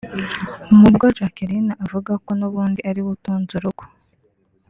[0.79, 3.83] Mu bwo Jacqueline avuga ko n’ubundi ariwe utunze urugo